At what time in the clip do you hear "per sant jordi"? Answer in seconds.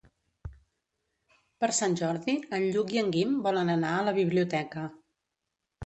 1.65-2.37